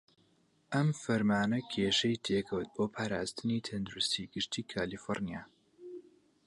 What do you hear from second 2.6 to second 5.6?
بۆ پاراستنی تەندروستی گشتی کالیفۆڕنیا.